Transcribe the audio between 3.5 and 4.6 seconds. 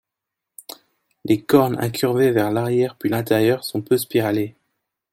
sont peu spiralées.